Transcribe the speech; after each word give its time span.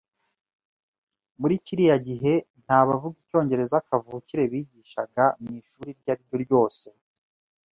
Muri 1.39 1.55
kiriya 1.65 1.97
gihe 2.07 2.33
nta 2.63 2.79
bavuga 2.87 3.15
icyongereza 3.23 3.83
kavukire 3.87 4.43
bigishaga 4.51 5.23
mu 5.41 5.49
ishuri 5.59 5.87
iryo 5.93 6.09
ari 6.13 6.23
ryo 6.27 6.37
ryose. 6.45 6.85